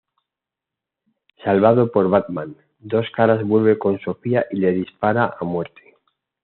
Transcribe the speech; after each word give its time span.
Salvado 1.43 1.91
por 1.91 2.09
Batman, 2.09 2.57
Dos 2.79 3.05
Caras 3.15 3.43
vuelve 3.45 3.77
con 3.77 3.99
Sofía 3.99 4.47
y 4.49 4.55
le 4.55 4.71
dispara 4.71 5.35
a 5.39 5.45
muerte. 5.45 5.95